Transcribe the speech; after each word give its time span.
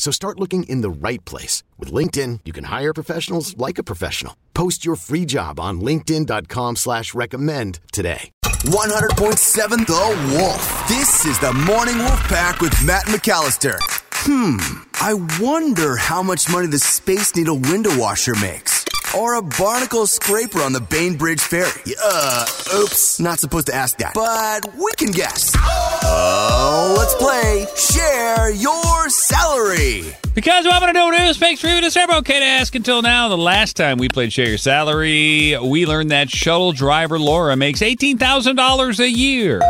So 0.00 0.10
start 0.10 0.40
looking 0.40 0.62
in 0.62 0.80
the 0.80 0.88
right 0.88 1.22
place. 1.26 1.62
With 1.78 1.92
LinkedIn, 1.92 2.40
you 2.46 2.54
can 2.54 2.64
hire 2.64 2.94
professionals 2.94 3.54
like 3.58 3.76
a 3.76 3.82
professional. 3.82 4.34
Post 4.54 4.82
your 4.82 4.96
free 4.96 5.26
job 5.26 5.60
on 5.60 5.82
linkedin.com 5.82 6.76
slash 6.76 7.12
recommend 7.12 7.80
today. 7.92 8.30
100.7 8.42 9.86
The 9.86 10.36
Wolf. 10.38 10.88
This 10.88 11.26
is 11.26 11.38
the 11.40 11.52
Morning 11.52 11.98
Wolf 11.98 12.22
Pack 12.28 12.62
with 12.62 12.72
Matt 12.82 13.04
McAllister. 13.08 13.76
Hmm, 14.24 14.56
I 15.02 15.20
wonder 15.38 15.96
how 15.96 16.22
much 16.22 16.48
money 16.48 16.66
the 16.66 16.78
Space 16.78 17.36
Needle 17.36 17.58
window 17.58 17.94
washer 17.98 18.34
makes. 18.36 18.79
Or 19.16 19.34
a 19.34 19.42
barnacle 19.42 20.06
scraper 20.06 20.60
on 20.60 20.72
the 20.72 20.80
Bainbridge 20.80 21.40
Ferry. 21.40 21.94
Uh, 22.02 22.46
oops, 22.76 23.18
not 23.18 23.40
supposed 23.40 23.66
to 23.66 23.74
ask 23.74 23.98
that. 23.98 24.14
But 24.14 24.72
we 24.76 24.92
can 24.96 25.10
guess. 25.10 25.52
Oh, 25.56 26.94
let's 26.96 27.14
play 27.16 27.66
Share 27.76 28.52
Your 28.52 29.08
Salary. 29.08 30.14
Because 30.32 30.64
what 30.64 30.74
I'm 30.74 30.80
going 30.80 30.94
to 30.94 31.18
do 31.18 31.24
is 31.24 31.40
makes 31.40 31.60
for 31.60 31.66
it's 31.66 31.96
never 31.96 32.14
okay 32.14 32.38
to 32.38 32.44
ask 32.44 32.72
until 32.76 33.02
now. 33.02 33.28
The 33.28 33.36
last 33.36 33.74
time 33.74 33.98
we 33.98 34.08
played 34.08 34.32
Share 34.32 34.48
Your 34.48 34.58
Salary, 34.58 35.58
we 35.58 35.86
learned 35.86 36.12
that 36.12 36.30
shuttle 36.30 36.70
driver 36.70 37.18
Laura 37.18 37.56
makes 37.56 37.80
$18,000 37.80 39.00
a 39.00 39.10
year. 39.10 39.60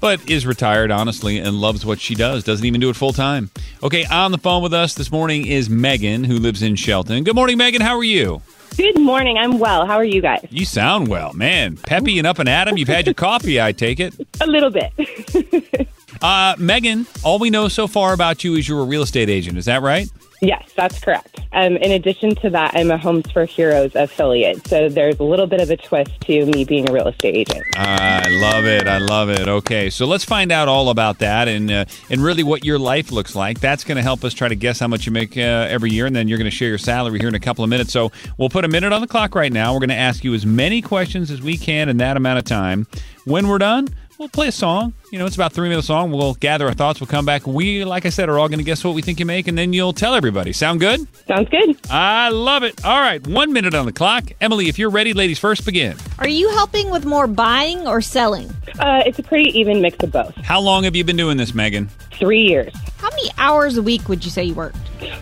But 0.00 0.28
is 0.30 0.46
retired, 0.46 0.90
honestly, 0.90 1.38
and 1.38 1.60
loves 1.60 1.84
what 1.86 2.00
she 2.00 2.14
does. 2.14 2.44
Doesn't 2.44 2.64
even 2.66 2.80
do 2.80 2.90
it 2.90 2.96
full 2.96 3.12
time. 3.12 3.50
Okay, 3.82 4.04
on 4.04 4.30
the 4.30 4.38
phone 4.38 4.62
with 4.62 4.74
us 4.74 4.94
this 4.94 5.10
morning 5.10 5.46
is 5.46 5.70
Megan, 5.70 6.24
who 6.24 6.38
lives 6.38 6.62
in 6.62 6.76
Shelton. 6.76 7.24
Good 7.24 7.34
morning, 7.34 7.56
Megan. 7.56 7.80
How 7.80 7.96
are 7.96 8.04
you? 8.04 8.42
Good 8.76 9.00
morning. 9.00 9.38
I'm 9.38 9.58
well. 9.58 9.86
How 9.86 9.94
are 9.96 10.04
you 10.04 10.20
guys? 10.20 10.46
You 10.50 10.66
sound 10.66 11.08
well, 11.08 11.32
man. 11.32 11.76
Peppy 11.78 12.18
and 12.18 12.26
up 12.26 12.38
and 12.38 12.48
at 12.48 12.68
'em. 12.68 12.76
You've 12.76 12.88
had 12.88 13.06
your 13.06 13.14
coffee, 13.14 13.58
I 13.60 13.72
take 13.72 13.98
it. 14.00 14.14
A 14.40 14.46
little 14.46 14.70
bit. 14.70 15.88
Uh, 16.22 16.54
Megan, 16.56 17.06
all 17.22 17.38
we 17.38 17.50
know 17.50 17.68
so 17.68 17.86
far 17.86 18.14
about 18.14 18.42
you 18.42 18.54
is 18.54 18.66
you're 18.66 18.80
a 18.80 18.84
real 18.84 19.02
estate 19.02 19.28
agent. 19.28 19.58
Is 19.58 19.66
that 19.66 19.82
right? 19.82 20.08
Yes, 20.40 20.72
that's 20.74 20.98
correct. 20.98 21.40
Um, 21.52 21.76
in 21.76 21.92
addition 21.92 22.34
to 22.36 22.50
that, 22.50 22.74
I'm 22.74 22.90
a 22.90 22.98
Homes 22.98 23.30
for 23.30 23.44
Heroes 23.44 23.94
affiliate. 23.94 24.66
So 24.66 24.88
there's 24.88 25.18
a 25.18 25.22
little 25.22 25.46
bit 25.46 25.60
of 25.60 25.70
a 25.70 25.76
twist 25.76 26.20
to 26.22 26.46
me 26.46 26.64
being 26.64 26.88
a 26.88 26.92
real 26.92 27.08
estate 27.08 27.34
agent. 27.34 27.64
I 27.76 28.28
love 28.28 28.66
it. 28.66 28.86
I 28.86 28.98
love 28.98 29.30
it. 29.30 29.48
Okay, 29.48 29.90
so 29.90 30.06
let's 30.06 30.24
find 30.24 30.52
out 30.52 30.68
all 30.68 30.90
about 30.90 31.18
that 31.20 31.48
and 31.48 31.70
uh, 31.70 31.84
and 32.10 32.22
really 32.22 32.42
what 32.42 32.64
your 32.64 32.78
life 32.78 33.10
looks 33.10 33.34
like. 33.34 33.60
That's 33.60 33.84
going 33.84 33.96
to 33.96 34.02
help 34.02 34.24
us 34.24 34.34
try 34.34 34.48
to 34.48 34.56
guess 34.56 34.78
how 34.78 34.88
much 34.88 35.06
you 35.06 35.12
make 35.12 35.36
uh, 35.36 35.40
every 35.40 35.90
year, 35.90 36.06
and 36.06 36.14
then 36.14 36.28
you're 36.28 36.38
going 36.38 36.50
to 36.50 36.56
share 36.56 36.68
your 36.68 36.78
salary 36.78 37.18
here 37.18 37.28
in 37.28 37.34
a 37.34 37.40
couple 37.40 37.64
of 37.64 37.70
minutes. 37.70 37.92
So 37.92 38.12
we'll 38.38 38.48
put 38.48 38.64
a 38.64 38.68
minute 38.68 38.92
on 38.92 39.00
the 39.00 39.06
clock 39.06 39.34
right 39.34 39.52
now. 39.52 39.72
We're 39.72 39.80
going 39.80 39.88
to 39.90 39.94
ask 39.94 40.24
you 40.24 40.34
as 40.34 40.44
many 40.44 40.82
questions 40.82 41.30
as 41.30 41.40
we 41.40 41.56
can 41.56 41.88
in 41.88 41.96
that 41.98 42.16
amount 42.16 42.38
of 42.38 42.44
time. 42.44 42.86
When 43.24 43.48
we're 43.48 43.58
done, 43.58 43.88
we'll 44.18 44.28
play 44.28 44.48
a 44.48 44.52
song. 44.52 44.92
You 45.12 45.18
know, 45.18 45.26
it's 45.26 45.36
about 45.36 45.52
three 45.52 45.68
minutes 45.68 45.88
long. 45.88 46.10
We'll 46.10 46.34
gather 46.34 46.66
our 46.66 46.74
thoughts. 46.74 47.00
We'll 47.00 47.06
come 47.06 47.24
back. 47.24 47.46
We, 47.46 47.84
like 47.84 48.06
I 48.06 48.10
said, 48.10 48.28
are 48.28 48.38
all 48.38 48.48
going 48.48 48.58
to 48.58 48.64
guess 48.64 48.84
what 48.84 48.94
we 48.94 49.02
think 49.02 49.20
you 49.20 49.26
make, 49.26 49.48
and 49.48 49.56
then 49.56 49.72
you'll 49.72 49.92
tell 49.92 50.14
everybody. 50.14 50.52
Sound 50.52 50.80
good? 50.80 51.06
Sounds 51.26 51.48
good. 51.48 51.76
I 51.90 52.28
love 52.30 52.62
it. 52.62 52.84
All 52.84 53.00
right, 53.00 53.24
one 53.26 53.52
minute 53.52 53.74
on 53.74 53.86
the 53.86 53.92
clock. 53.92 54.24
Emily, 54.40 54.68
if 54.68 54.78
you're 54.78 54.90
ready, 54.90 55.12
ladies 55.12 55.38
first, 55.38 55.64
begin. 55.64 55.96
Are 56.18 56.28
you 56.28 56.48
helping 56.50 56.90
with 56.90 57.04
more 57.04 57.26
buying 57.26 57.86
or 57.86 58.00
selling? 58.00 58.48
Uh, 58.78 59.02
it's 59.06 59.18
a 59.18 59.22
pretty 59.22 59.56
even 59.58 59.80
mix 59.80 60.02
of 60.02 60.12
both. 60.12 60.34
How 60.36 60.60
long 60.60 60.84
have 60.84 60.96
you 60.96 61.04
been 61.04 61.16
doing 61.16 61.36
this, 61.36 61.54
Megan? 61.54 61.88
Three 62.12 62.42
years. 62.42 62.74
How 63.16 63.22
many 63.22 63.34
hours 63.38 63.78
a 63.78 63.82
week 63.82 64.10
would 64.10 64.26
you 64.26 64.30
say 64.30 64.44
you 64.44 64.54
worked? 64.54 64.76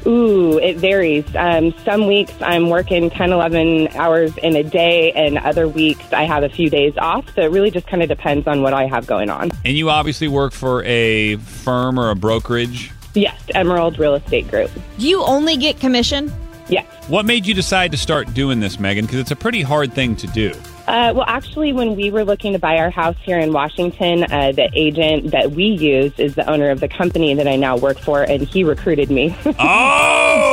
Ooh, 0.05 0.59
it 0.59 0.78
varies. 0.78 1.25
Um, 1.37 1.72
some 1.84 2.09
weeks 2.09 2.32
I'm 2.41 2.69
working 2.69 3.09
10, 3.09 3.31
11 3.31 3.88
hours 3.94 4.37
in 4.38 4.56
a 4.56 4.65
day, 4.65 5.12
and 5.12 5.38
other 5.38 5.69
weeks 5.69 6.12
I 6.12 6.25
have 6.25 6.43
a 6.43 6.49
few 6.49 6.69
days 6.69 6.94
off. 6.99 7.32
So 7.37 7.43
it 7.43 7.53
really 7.53 7.71
just 7.71 7.87
kind 7.87 8.03
of 8.03 8.09
depends 8.09 8.49
on 8.49 8.62
what 8.62 8.75
I 8.75 8.87
have 8.87 9.06
going 9.06 9.31
on. 9.31 9.53
And 9.65 9.77
you 9.77 9.91
obviously 9.91 10.27
work 10.27 10.53
for 10.53 10.82
a 10.82 11.37
firm 11.37 12.00
or 12.00 12.10
a 12.10 12.16
brokerage. 12.16 12.91
Yes, 13.15 13.41
Emerald 13.55 13.97
Real 13.97 14.16
Estate 14.16 14.50
Group. 14.50 14.72
Do 14.99 15.09
you 15.09 15.22
only 15.22 15.56
get 15.56 15.78
commission? 15.78 16.32
Yes. 16.69 16.87
What 17.06 17.26
made 17.26 17.47
you 17.47 17.55
decide 17.55 17.93
to 17.93 17.97
start 17.97 18.34
doing 18.34 18.59
this, 18.59 18.81
Megan? 18.81 19.05
Because 19.05 19.21
it's 19.21 19.31
a 19.31 19.37
pretty 19.37 19.62
hard 19.62 19.93
thing 19.93 20.16
to 20.16 20.26
do. 20.26 20.53
Uh, 20.86 21.12
well, 21.14 21.24
actually, 21.26 21.72
when 21.72 21.96
we 21.96 22.10
were 22.10 22.24
looking 22.24 22.52
to 22.52 22.58
buy 22.58 22.76
our 22.76 22.90
house 22.90 23.16
here 23.22 23.38
in 23.38 23.52
Washington, 23.52 24.24
uh, 24.24 24.52
the 24.52 24.68
agent 24.74 25.30
that 25.30 25.52
we 25.52 25.64
use 25.64 26.12
is 26.18 26.34
the 26.34 26.48
owner 26.48 26.70
of 26.70 26.80
the 26.80 26.88
company 26.88 27.32
that 27.34 27.48
I 27.48 27.56
now 27.56 27.76
work 27.76 27.98
for, 27.98 28.22
and 28.22 28.42
he 28.42 28.64
recruited 28.64 29.10
me. 29.10 29.36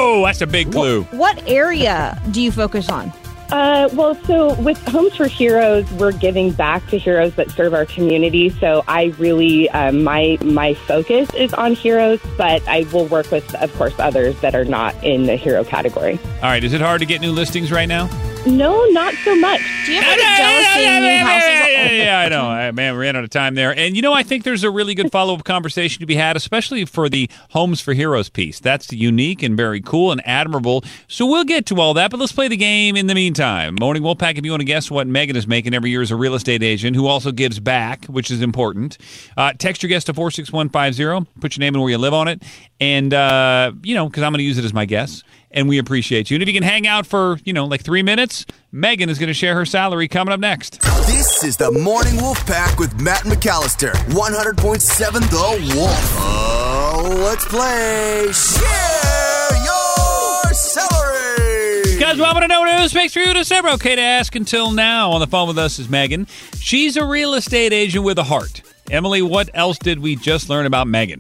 Oh, 0.04 0.24
that's 0.26 0.42
a 0.42 0.48
big 0.48 0.72
clue. 0.72 1.04
What 1.06 1.48
area 1.48 2.22
do 2.32 2.42
you 2.42 2.52
focus 2.52 2.90
on? 2.90 3.12
Uh, 3.52 3.90
well, 3.94 4.16
so 4.26 4.54
with 4.62 4.78
Homes 4.88 5.16
for 5.16 5.28
Heroes, 5.28 5.90
we're 5.94 6.14
giving 6.14 6.52
back 6.52 6.86
to 6.88 6.98
heroes 6.98 7.36
that 7.36 7.52
serve 7.52 7.74
our 7.74 7.86
community. 7.86 8.50
So 8.50 8.84
I 8.88 9.14
really, 9.18 9.70
um, 9.72 10.04
my 10.04 10.38
my 10.42 10.74
focus 10.74 11.34
is 11.34 11.54
on 11.54 11.74
heroes, 11.74 12.20
but 12.38 12.66
I 12.68 12.86
will 12.94 13.06
work 13.08 13.30
with, 13.32 13.54
of 13.56 13.74
course, 13.76 13.94
others 14.00 14.40
that 14.40 14.56
are 14.56 14.66
not 14.66 14.96
in 15.04 15.26
the 15.26 15.36
hero 15.36 15.64
category. 15.66 16.18
All 16.36 16.44
right, 16.44 16.64
is 16.64 16.74
it 16.74 16.82
hard 16.82 17.02
to 17.02 17.06
get 17.06 17.20
new 17.20 17.32
listings 17.32 17.72
right 17.72 17.88
now? 17.88 18.10
No, 18.48 18.84
not 18.86 19.14
so 19.24 19.36
much. 19.36 19.62
Do 19.86 19.94
you 19.94 20.00
ever 20.02 20.16
get 20.16 20.38
jealous 20.38 20.68
seeing 20.74 21.02
new 21.04 21.26
houses? 21.26 21.48
Yeah, 21.48 21.92
yeah, 21.92 22.20
I 22.20 22.30
know. 22.30 22.46
I, 22.48 22.72
man, 22.72 22.94
we 22.96 23.02
ran 23.02 23.16
out 23.16 23.24
of 23.24 23.30
time 23.30 23.54
there. 23.54 23.76
And, 23.78 23.96
you 23.96 24.02
know, 24.02 24.14
I 24.14 24.24
think 24.24 24.44
there's 24.44 24.64
a 24.64 24.72
really 24.72 24.96
good 24.96 25.12
follow 25.12 25.36
up 25.36 25.44
conversation 25.44 26.00
to 26.00 26.08
be 26.08 26.16
had, 26.16 26.36
especially 26.36 26.86
for 26.86 27.08
the 27.08 27.30
Homes 27.52 27.82
for 27.82 27.94
Heroes 27.94 28.30
piece. 28.30 28.60
That's 28.60 28.92
unique 28.92 29.44
and 29.44 29.56
very 29.56 29.80
cool 29.80 30.12
and 30.12 30.26
admirable. 30.26 30.84
So 31.08 31.28
we'll 31.28 31.44
get 31.44 31.68
to 31.68 31.80
all 31.80 31.94
that, 31.94 32.10
but 32.10 32.20
let's 32.20 32.32
play 32.32 32.48
the 32.48 32.58
game 32.58 32.96
in 32.96 33.06
the 33.06 33.14
meantime. 33.14 33.76
Morning 33.80 34.02
Wolfpack, 34.02 34.40
if 34.40 34.44
you 34.44 34.52
want 34.52 34.62
to 34.62 34.66
guess 34.66 34.90
what 34.90 35.06
Megan 35.06 35.36
is 35.36 35.46
making 35.46 35.76
every 35.76 35.92
year 35.92 36.02
as 36.02 36.10
a 36.10 36.16
real 36.16 36.34
estate 36.34 36.64
agent 36.64 36.96
who 36.96 37.06
also 37.06 37.32
gives 37.32 37.60
back, 37.60 38.06
which 38.06 38.32
is 38.32 38.42
important, 38.42 38.98
uh, 39.38 39.54
text 39.60 39.84
your 39.84 39.90
guess 39.90 40.04
to 40.06 40.16
46150. 40.16 41.30
Put 41.40 41.58
your 41.58 41.62
name 41.62 41.76
and 41.76 41.84
where 41.84 41.92
you 41.92 42.00
live 42.00 42.16
on 42.16 42.28
it. 42.28 42.42
And, 42.80 43.14
uh, 43.14 43.72
you 43.84 43.94
know, 43.94 44.08
because 44.10 44.24
I'm 44.24 44.32
going 44.32 44.40
to 44.40 44.44
use 44.44 44.58
it 44.58 44.66
as 44.66 44.74
my 44.74 44.86
guess. 44.86 45.24
And 45.54 45.68
we 45.68 45.78
appreciate 45.78 46.32
you. 46.32 46.36
And 46.36 46.42
if 46.44 46.48
you 46.48 46.54
can 46.54 46.64
hang 46.64 46.88
out 46.88 47.06
for, 47.06 47.38
you 47.44 47.52
know, 47.54 47.66
like 47.66 47.84
three 47.84 48.04
minutes, 48.04 48.46
Megan 48.72 49.10
is 49.10 49.20
going 49.20 49.28
to 49.28 49.34
share 49.34 49.54
her 49.56 49.66
salary 49.66 50.08
coming 50.08 50.34
up 50.34 50.40
next. 50.40 50.82
This 51.08 51.44
is 51.44 51.58
the 51.58 51.72
Morning 51.72 52.16
Wolf 52.18 52.46
Pack 52.46 52.80
with 52.80 53.00
Matt 53.02 53.24
McAllister. 53.24 53.92
100.7 53.92 55.12
The 55.30 55.76
Wolf. 55.76 56.16
Oh, 56.18 57.22
let's 57.24 57.46
play 57.46 58.32
Share 58.32 59.64
Your 59.66 60.54
Salary. 60.54 62.00
Guys, 62.00 62.18
what 62.18 62.30
I 62.30 62.34
want 62.34 62.44
to 62.44 62.48
know 62.48 62.62
news 62.82 62.96
makes 62.96 63.14
for 63.14 63.20
you 63.20 63.34
to 63.34 63.46
never 63.50 63.70
okay 63.70 63.96
to 63.96 64.02
ask 64.02 64.36
until 64.36 64.72
now. 64.72 65.12
On 65.12 65.20
the 65.20 65.28
phone 65.28 65.48
with 65.48 65.58
us 65.58 65.78
is 65.78 65.90
Megan. 65.90 66.26
She's 66.60 66.98
a 66.98 67.06
real 67.06 67.34
estate 67.36 67.74
agent 67.74 68.04
with 68.04 68.18
a 68.18 68.24
heart. 68.24 68.62
Emily, 68.90 69.22
what 69.22 69.50
else 69.54 69.78
did 69.78 70.00
we 70.00 70.16
just 70.16 70.50
learn 70.50 70.66
about 70.66 70.88
Megan? 70.88 71.20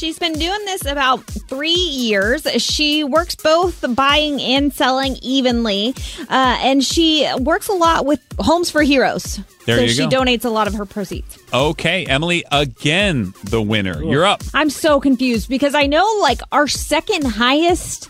She's 0.00 0.18
been 0.18 0.32
doing 0.32 0.64
this 0.64 0.86
about 0.86 1.26
three 1.26 1.72
years. 1.74 2.44
She 2.56 3.04
works 3.04 3.34
both 3.34 3.84
buying 3.94 4.40
and 4.40 4.72
selling 4.72 5.16
evenly, 5.20 5.94
uh, 6.20 6.56
and 6.62 6.82
she 6.82 7.30
works 7.38 7.68
a 7.68 7.74
lot 7.74 8.06
with 8.06 8.18
Homes 8.38 8.70
for 8.70 8.80
Heroes. 8.80 9.40
There 9.66 9.76
so 9.76 9.82
you 9.82 9.88
she 9.90 10.06
go. 10.06 10.08
donates 10.08 10.46
a 10.46 10.48
lot 10.48 10.68
of 10.68 10.72
her 10.72 10.86
proceeds. 10.86 11.38
Okay, 11.52 12.06
Emily, 12.06 12.46
again, 12.50 13.34
the 13.44 13.60
winner. 13.60 14.02
You're 14.02 14.24
up. 14.24 14.42
I'm 14.54 14.70
so 14.70 15.00
confused 15.00 15.50
because 15.50 15.74
I 15.74 15.84
know 15.84 16.18
like 16.22 16.40
our 16.50 16.66
second 16.66 17.26
highest 17.26 18.08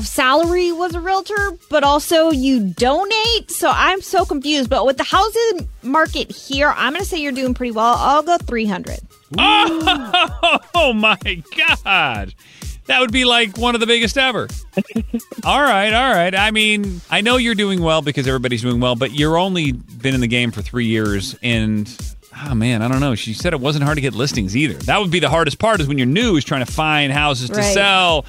salary 0.00 0.72
was 0.72 0.94
a 0.94 1.00
realtor, 1.00 1.52
but 1.70 1.84
also 1.84 2.30
you 2.30 2.60
donate. 2.60 3.50
So 3.50 3.70
I'm 3.72 4.00
so 4.00 4.24
confused. 4.24 4.70
But 4.70 4.86
with 4.86 4.96
the 4.96 5.04
housing 5.04 5.68
market 5.82 6.30
here, 6.34 6.72
I'm 6.76 6.92
going 6.92 7.02
to 7.02 7.08
say 7.08 7.18
you're 7.20 7.32
doing 7.32 7.54
pretty 7.54 7.72
well. 7.72 7.94
I'll 7.98 8.22
go 8.22 8.36
300. 8.38 9.00
Oh, 10.76 10.92
my 10.94 11.16
God. 11.84 12.34
That 12.86 13.00
would 13.00 13.12
be 13.12 13.24
like 13.24 13.56
one 13.56 13.74
of 13.74 13.80
the 13.80 13.86
biggest 13.86 14.18
ever. 14.18 14.46
all 15.44 15.62
right, 15.62 15.92
all 15.92 16.14
right. 16.14 16.34
I 16.34 16.50
mean, 16.50 17.00
I 17.10 17.22
know 17.22 17.38
you're 17.38 17.54
doing 17.54 17.80
well 17.82 18.02
because 18.02 18.26
everybody's 18.26 18.60
doing 18.62 18.78
well, 18.80 18.94
but 18.94 19.12
you're 19.12 19.38
only 19.38 19.72
been 19.72 20.14
in 20.14 20.20
the 20.20 20.26
game 20.26 20.50
for 20.50 20.60
three 20.60 20.84
years, 20.84 21.34
and 21.42 21.88
oh 22.46 22.54
man, 22.54 22.82
I 22.82 22.88
don't 22.88 23.00
know. 23.00 23.14
She 23.14 23.32
said 23.32 23.54
it 23.54 23.60
wasn't 23.60 23.84
hard 23.84 23.96
to 23.96 24.02
get 24.02 24.12
listings 24.12 24.54
either. 24.54 24.74
That 24.74 25.00
would 25.00 25.10
be 25.10 25.18
the 25.18 25.30
hardest 25.30 25.58
part 25.58 25.80
is 25.80 25.86
when 25.88 25.96
you're 25.96 26.06
new, 26.06 26.36
is 26.36 26.44
trying 26.44 26.64
to 26.66 26.70
find 26.70 27.10
houses 27.10 27.48
to 27.50 27.56
Right. 27.56 27.72
sell. 27.72 28.26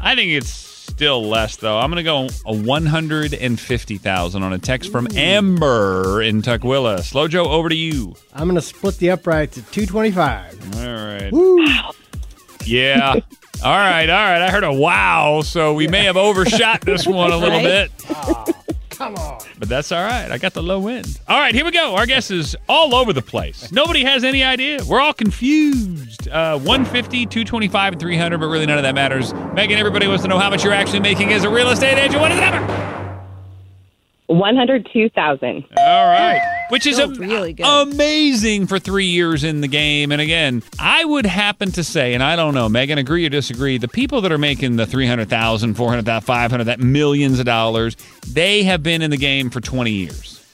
I 0.00 0.14
think 0.14 0.30
it's 0.32 0.48
still 0.96 1.22
less 1.28 1.56
though. 1.56 1.78
I'm 1.78 1.90
gonna 1.90 2.02
go 2.02 2.26
a 2.46 2.56
150,000 2.56 4.42
on 4.42 4.52
a 4.54 4.58
text 4.58 4.90
from 4.90 5.06
Amber 5.14 6.22
in 6.22 6.40
Tukwila. 6.40 7.02
Slow 7.02 7.28
Joe, 7.28 7.44
over 7.50 7.68
to 7.68 7.74
you. 7.74 8.14
I'm 8.32 8.44
going 8.48 8.54
to 8.54 8.62
split 8.62 8.96
the 8.96 9.10
upright 9.10 9.52
to 9.52 9.62
225. 9.62 10.76
All 10.76 10.82
right. 10.94 11.92
Yeah. 12.64 13.12
All 13.12 13.20
right, 13.76 14.10
all 14.10 14.16
right. 14.16 14.42
I 14.42 14.50
heard 14.50 14.64
a 14.64 14.72
wow, 14.72 15.42
so 15.44 15.72
we 15.74 15.86
may 15.86 16.02
have 16.06 16.16
overshot 16.16 16.80
this 16.80 17.06
one 17.06 17.30
a 17.30 17.36
little 17.36 17.58
Right? 17.60 17.62
bit. 17.62 17.92
Ah. 18.10 18.44
Come 18.96 19.14
on. 19.16 19.38
But 19.58 19.68
that's 19.68 19.92
all 19.92 20.02
right. 20.02 20.30
I 20.30 20.38
got 20.38 20.54
the 20.54 20.62
low 20.62 20.88
end. 20.88 21.20
All 21.28 21.38
right, 21.38 21.54
here 21.54 21.64
we 21.64 21.70
go. 21.70 21.96
Our 21.96 22.06
guess 22.06 22.30
is 22.30 22.56
all 22.68 22.94
over 22.94 23.12
the 23.12 23.22
place. 23.22 23.70
Nobody 23.70 24.04
has 24.04 24.24
any 24.24 24.42
idea. 24.42 24.80
We're 24.88 25.00
all 25.00 25.12
confused. 25.12 26.28
Uh, 26.28 26.58
150, 26.58 27.26
225, 27.26 27.92
and 27.92 28.00
300, 28.00 28.38
but 28.38 28.46
really 28.46 28.66
none 28.66 28.78
of 28.78 28.84
that 28.84 28.94
matters. 28.94 29.34
Megan, 29.54 29.78
everybody 29.78 30.06
wants 30.06 30.22
to 30.22 30.28
know 30.28 30.38
how 30.38 30.50
much 30.50 30.64
you're 30.64 30.72
actually 30.72 31.00
making 31.00 31.32
as 31.32 31.44
a 31.44 31.50
real 31.50 31.68
estate 31.70 31.98
agent. 31.98 32.20
What 32.20 32.32
is 32.32 32.38
the 32.38 32.50
number? 32.50 33.05
One 34.28 34.56
hundred 34.56 34.88
two 34.92 35.08
thousand. 35.10 35.64
All 35.78 36.06
right. 36.06 36.40
Which 36.70 36.84
is 36.86 36.96
Still 36.96 37.12
am- 37.12 37.18
really 37.20 37.52
good. 37.52 37.64
amazing 37.64 38.66
for 38.66 38.78
three 38.80 39.04
years 39.06 39.44
in 39.44 39.60
the 39.60 39.68
game. 39.68 40.10
And 40.10 40.20
again, 40.20 40.62
I 40.80 41.04
would 41.04 41.26
happen 41.26 41.70
to 41.72 41.84
say, 41.84 42.12
and 42.12 42.22
I 42.22 42.34
don't 42.34 42.52
know, 42.54 42.68
Megan, 42.68 42.98
agree 42.98 43.24
or 43.24 43.28
disagree, 43.28 43.78
the 43.78 43.86
people 43.86 44.20
that 44.22 44.32
are 44.32 44.38
making 44.38 44.76
the 44.76 44.86
300,000, 44.86 45.74
400,000, 45.74 46.24
500, 46.26 46.64
that 46.64 46.80
millions 46.80 47.38
of 47.38 47.46
dollars, 47.46 47.96
they 48.26 48.64
have 48.64 48.82
been 48.82 49.00
in 49.00 49.10
the 49.12 49.16
game 49.16 49.48
for 49.48 49.60
20 49.60 49.92
years. 49.92 50.44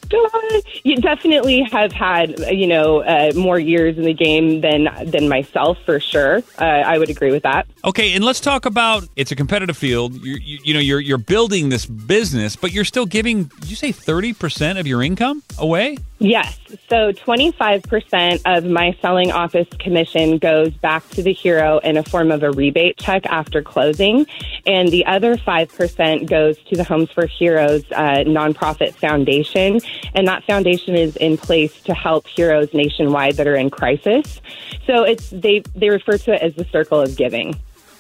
You 0.85 0.97
definitely 0.97 1.62
have 1.70 1.93
had, 1.93 2.38
you 2.50 2.67
know, 2.67 3.03
uh, 3.03 3.32
more 3.35 3.59
years 3.59 3.97
in 3.97 4.05
the 4.05 4.14
game 4.14 4.61
than 4.61 4.88
than 5.05 5.29
myself 5.29 5.79
for 5.85 6.00
sure. 6.00 6.43
Uh, 6.59 6.64
I 6.64 6.99
would 6.99 7.11
agree 7.11 7.31
with 7.31 7.43
that. 7.44 7.67
Okay, 7.85 8.14
and 8.14 8.25
let's 8.25 8.41
talk 8.41 8.67
about 8.67 9.09
it's 9.17 9.32
a 9.32 9.37
competitive 9.37 9.76
field. 9.76 10.14
You, 10.14 10.35
you, 10.35 10.59
you 10.64 10.75
know, 10.75 10.81
you're 10.81 11.00
you're 11.00 11.19
building 11.19 11.69
this 11.69 11.87
business, 11.87 12.56
but 12.56 12.73
you're 12.73 12.85
still 12.85 13.06
giving. 13.06 13.44
Did 13.44 13.70
you 13.70 13.76
say 13.76 13.93
thirty 13.93 14.32
percent 14.32 14.79
of 14.79 14.87
your 14.87 15.03
income 15.03 15.43
away? 15.59 15.97
Yes. 16.23 16.56
So 16.88 17.12
25% 17.12 18.43
of 18.44 18.64
my 18.64 18.97
selling 19.03 19.32
office 19.32 19.67
commission 19.81 20.38
goes 20.38 20.73
back 20.75 21.09
to 21.11 21.23
the 21.23 21.32
hero 21.32 21.79
in 21.79 21.97
a 21.97 22.05
form 22.05 22.31
of 22.31 22.44
a 22.44 22.53
rebate 22.53 22.97
check 22.97 23.26
after 23.26 23.61
closing. 23.61 24.26
And 24.64 24.88
the 24.88 25.05
other 25.05 25.37
5% 25.37 26.29
goes 26.29 26.59
to 26.59 26.76
the 26.76 26.85
Homes 26.85 27.11
for 27.11 27.26
Heroes 27.26 27.82
uh, 27.91 28.23
nonprofit 28.25 28.94
foundation. 28.94 29.81
And 30.14 30.26
that 30.28 30.44
foundation 30.44 30.94
is 30.94 31.16
in 31.16 31.37
place 31.37 31.81
to 31.82 31.94
help 31.94 32.26
heroes 32.26 32.72
nationwide 32.75 33.37
that 33.37 33.46
are 33.46 33.56
in 33.56 33.70
crisis. 33.70 34.40
So 34.87 35.04
it's 35.04 35.31
they, 35.31 35.60
they 35.75 35.90
refer 35.90 36.19
to 36.19 36.34
it 36.34 36.43
as 36.43 36.54
the 36.54 36.64
circle 36.64 37.00
of 37.00 37.16
giving. 37.16 37.54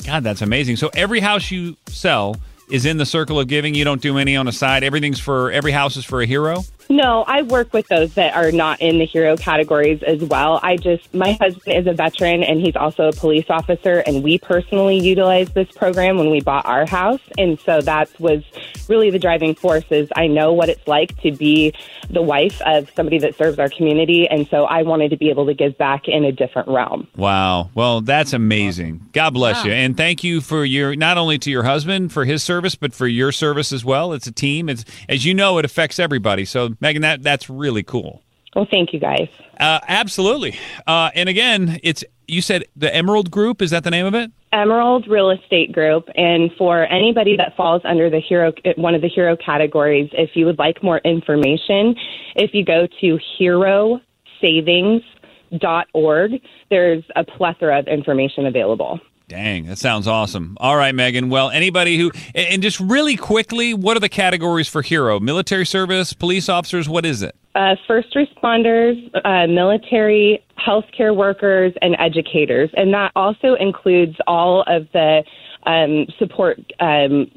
God, 0.04 0.24
that's 0.24 0.42
amazing. 0.42 0.76
So 0.76 0.90
every 0.94 1.20
house 1.20 1.50
you 1.50 1.76
sell 1.86 2.36
is 2.70 2.86
in 2.86 2.96
the 2.96 3.06
circle 3.06 3.38
of 3.38 3.48
giving. 3.48 3.74
You 3.74 3.84
don't 3.84 4.00
do 4.00 4.18
any 4.18 4.36
on 4.36 4.46
the 4.46 4.52
side. 4.52 4.82
Everything's 4.82 5.20
for 5.20 5.50
every 5.52 5.72
house 5.72 5.96
is 5.96 6.04
for 6.04 6.22
a 6.22 6.26
hero. 6.26 6.64
No, 6.92 7.24
I 7.26 7.40
work 7.40 7.72
with 7.72 7.88
those 7.88 8.12
that 8.14 8.36
are 8.36 8.52
not 8.52 8.82
in 8.82 8.98
the 8.98 9.06
hero 9.06 9.34
categories 9.34 10.02
as 10.02 10.22
well. 10.22 10.60
I 10.62 10.76
just, 10.76 11.14
my 11.14 11.32
husband 11.40 11.74
is 11.74 11.86
a 11.86 11.94
veteran 11.94 12.42
and 12.42 12.60
he's 12.60 12.76
also 12.76 13.08
a 13.08 13.12
police 13.12 13.46
officer, 13.48 14.00
and 14.00 14.22
we 14.22 14.38
personally 14.38 14.98
utilized 14.98 15.54
this 15.54 15.70
program 15.72 16.18
when 16.18 16.30
we 16.30 16.42
bought 16.42 16.66
our 16.66 16.84
house. 16.84 17.22
And 17.38 17.58
so 17.60 17.80
that 17.80 18.10
was 18.20 18.44
really 18.90 19.08
the 19.10 19.18
driving 19.18 19.54
force 19.54 19.86
is 19.90 20.10
I 20.16 20.26
know 20.26 20.52
what 20.52 20.68
it's 20.68 20.86
like 20.86 21.18
to 21.22 21.32
be 21.32 21.72
the 22.10 22.20
wife 22.20 22.60
of 22.66 22.90
somebody 22.94 23.18
that 23.20 23.36
serves 23.36 23.58
our 23.58 23.70
community. 23.70 24.28
And 24.28 24.46
so 24.48 24.64
I 24.64 24.82
wanted 24.82 25.12
to 25.12 25.16
be 25.16 25.30
able 25.30 25.46
to 25.46 25.54
give 25.54 25.78
back 25.78 26.08
in 26.08 26.24
a 26.24 26.32
different 26.32 26.68
realm. 26.68 27.08
Wow. 27.16 27.70
Well, 27.74 28.02
that's 28.02 28.34
amazing. 28.34 29.08
God 29.12 29.30
bless 29.30 29.64
you. 29.64 29.72
And 29.72 29.96
thank 29.96 30.22
you 30.22 30.42
for 30.42 30.62
your 30.62 30.94
not 30.94 31.16
only 31.16 31.38
to 31.38 31.50
your 31.50 31.62
husband 31.62 32.12
for 32.12 32.26
his 32.26 32.42
service, 32.42 32.74
but 32.74 32.92
for 32.92 33.06
your 33.06 33.32
service 33.32 33.72
as 33.72 33.82
well. 33.82 34.12
It's 34.12 34.26
a 34.26 34.32
team. 34.32 34.68
It's 34.68 34.84
as 35.08 35.24
you 35.24 35.32
know, 35.32 35.56
it 35.56 35.64
affects 35.64 35.98
everybody. 35.98 36.44
So 36.44 36.76
Megan, 36.82 37.00
that 37.02 37.22
that's 37.22 37.48
really 37.48 37.84
cool. 37.84 38.20
Well, 38.54 38.66
thank 38.70 38.92
you 38.92 39.00
guys. 39.00 39.28
Uh, 39.58 39.80
absolutely. 39.88 40.58
Uh, 40.86 41.08
and 41.14 41.30
again, 41.30 41.80
it's 41.82 42.04
you 42.26 42.42
said 42.42 42.64
the 42.76 42.94
Emerald 42.94 43.30
Group. 43.30 43.62
Is 43.62 43.70
that 43.70 43.84
the 43.84 43.90
name 43.90 44.04
of 44.04 44.14
it? 44.14 44.30
Emerald 44.52 45.08
Real 45.08 45.30
Estate 45.30 45.72
Group, 45.72 46.10
and 46.14 46.50
for 46.58 46.84
anybody 46.84 47.38
that 47.38 47.56
falls 47.56 47.80
under 47.84 48.10
the 48.10 48.20
hero, 48.20 48.52
one 48.76 48.94
of 48.94 49.00
the 49.00 49.08
hero 49.08 49.34
categories, 49.36 50.10
if 50.12 50.32
you 50.34 50.44
would 50.44 50.58
like 50.58 50.82
more 50.82 50.98
information, 50.98 51.96
if 52.34 52.52
you 52.52 52.62
go 52.64 52.86
to 53.00 53.18
herosavings.org, 53.40 56.32
there's 56.68 57.04
a 57.16 57.24
plethora 57.24 57.78
of 57.78 57.86
information 57.86 58.44
available. 58.44 59.00
Dang, 59.32 59.64
that 59.64 59.78
sounds 59.78 60.06
awesome. 60.06 60.58
All 60.60 60.76
right, 60.76 60.94
Megan. 60.94 61.30
Well, 61.30 61.48
anybody 61.48 61.96
who 61.96 62.12
and 62.34 62.62
just 62.62 62.78
really 62.80 63.16
quickly, 63.16 63.72
what 63.72 63.96
are 63.96 64.00
the 64.00 64.10
categories 64.10 64.68
for 64.68 64.82
hero? 64.82 65.18
Military 65.20 65.64
service, 65.64 66.12
police 66.12 66.50
officers. 66.50 66.86
What 66.86 67.06
is 67.06 67.22
it? 67.22 67.34
Uh, 67.54 67.76
first 67.88 68.14
responders, 68.14 68.94
uh, 69.24 69.46
military, 69.46 70.44
healthcare 70.58 71.16
workers, 71.16 71.72
and 71.80 71.96
educators. 71.98 72.68
And 72.76 72.92
that 72.92 73.10
also 73.16 73.54
includes 73.54 74.18
all 74.26 74.64
of 74.66 74.86
the 74.92 75.24
um, 75.64 76.04
support 76.18 76.60
um, 76.80 77.30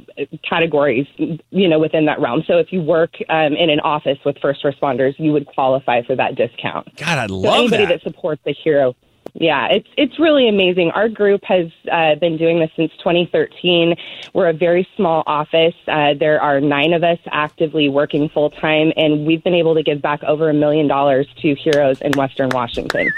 categories, 0.49 1.07
you 1.17 1.69
know, 1.69 1.79
within 1.79 2.05
that 2.07 2.19
realm. 2.19 2.43
So 2.45 2.57
if 2.57 2.73
you 2.73 2.81
work 2.81 3.13
um, 3.29 3.53
in 3.53 3.69
an 3.69 3.79
office 3.79 4.17
with 4.25 4.37
first 4.41 4.65
responders, 4.65 5.13
you 5.17 5.31
would 5.31 5.45
qualify 5.45 6.01
for 6.01 6.17
that 6.17 6.35
discount. 6.35 6.93
God, 6.97 7.19
I 7.19 7.27
So 7.27 7.35
love 7.37 7.55
anybody 7.71 7.85
that. 7.85 8.01
that 8.03 8.03
supports 8.03 8.41
the 8.43 8.53
hero. 8.63 8.95
Yeah, 9.37 9.67
it's 9.69 9.87
it's 9.97 10.17
really 10.17 10.47
amazing. 10.47 10.91
Our 10.91 11.09
group 11.09 11.43
has 11.43 11.67
uh, 11.91 12.15
been 12.15 12.37
doing 12.37 12.59
this 12.59 12.71
since 12.77 12.91
2013. 12.99 13.93
We're 14.33 14.47
a 14.47 14.53
very 14.53 14.87
small 14.95 15.23
office. 15.27 15.73
Uh, 15.89 16.13
there 16.17 16.41
are 16.41 16.61
nine 16.61 16.93
of 16.93 17.03
us 17.03 17.19
actively 17.31 17.89
working 17.89 18.29
full 18.29 18.49
time, 18.49 18.93
and 18.95 19.25
we've 19.27 19.43
been 19.43 19.53
able 19.53 19.75
to 19.75 19.83
give 19.83 20.01
back 20.01 20.23
over 20.23 20.49
a 20.49 20.53
million 20.53 20.87
dollars 20.87 21.27
to 21.41 21.53
heroes 21.53 21.99
in 21.99 22.13
Western 22.13 22.49
Washington. 22.49 23.11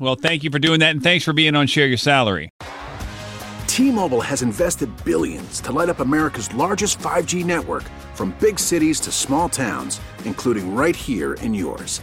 Well, 0.00 0.16
thank 0.16 0.42
you 0.42 0.50
for 0.50 0.58
doing 0.58 0.80
that, 0.80 0.90
and 0.90 1.02
thanks 1.02 1.24
for 1.24 1.32
being 1.32 1.54
on 1.54 1.68
Share 1.68 1.86
Your 1.86 1.96
Salary. 1.96 2.50
T-Mobile 3.68 4.20
has 4.20 4.42
invested 4.42 4.90
billions 5.04 5.60
to 5.60 5.72
light 5.72 5.88
up 5.88 6.00
America's 6.00 6.52
largest 6.54 6.98
5G 6.98 7.44
network 7.44 7.84
from 8.14 8.34
big 8.40 8.58
cities 8.58 8.98
to 9.00 9.12
small 9.12 9.48
towns, 9.48 10.00
including 10.24 10.74
right 10.74 10.96
here 10.96 11.34
in 11.34 11.54
yours. 11.54 12.02